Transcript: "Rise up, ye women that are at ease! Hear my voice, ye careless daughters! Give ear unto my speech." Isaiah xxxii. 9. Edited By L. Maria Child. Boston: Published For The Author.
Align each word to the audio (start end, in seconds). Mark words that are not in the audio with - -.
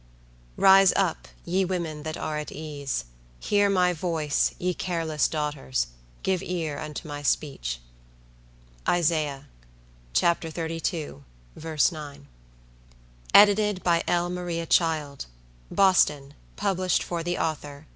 "Rise 0.57 0.91
up, 0.95 1.27
ye 1.45 1.63
women 1.63 2.01
that 2.01 2.17
are 2.17 2.39
at 2.39 2.51
ease! 2.51 3.05
Hear 3.39 3.69
my 3.69 3.93
voice, 3.93 4.55
ye 4.57 4.73
careless 4.73 5.27
daughters! 5.27 5.89
Give 6.23 6.41
ear 6.41 6.79
unto 6.79 7.07
my 7.07 7.21
speech." 7.21 7.79
Isaiah 8.89 9.45
xxxii. 10.15 11.13
9. 11.55 12.27
Edited 13.35 13.83
By 13.83 14.03
L. 14.07 14.31
Maria 14.31 14.65
Child. 14.65 15.27
Boston: 15.69 16.33
Published 16.55 17.03
For 17.03 17.21
The 17.21 17.37
Author. 17.37 17.85